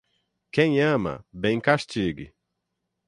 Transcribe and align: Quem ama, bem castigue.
Quem 0.51 0.79
ama, 0.81 1.23
bem 1.31 1.61
castigue. 1.61 2.33